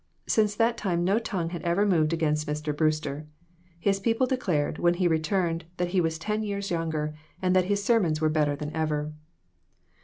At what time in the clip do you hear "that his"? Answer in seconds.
7.55-7.83